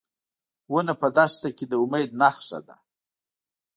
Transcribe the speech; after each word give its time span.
ونه 0.71 0.93
په 1.01 1.07
دښته 1.15 1.49
کې 1.57 1.65
د 1.67 1.73
امید 1.83 2.09
نښه 2.21 2.59
ده. 2.67 2.75